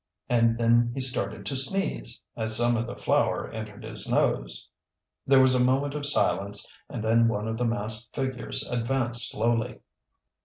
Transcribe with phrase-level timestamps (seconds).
[0.27, 4.67] And then he started to sneeze, as some of the flour entered his nose.
[5.27, 9.81] There was a moment of silence and then one of the masked figures advanced slowly.